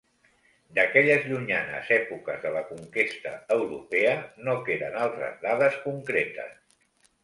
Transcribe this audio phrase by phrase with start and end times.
[0.77, 4.19] D'aquelles llunyanes èpoques de la conquesta europea
[4.51, 6.63] no queden altres dades concretes.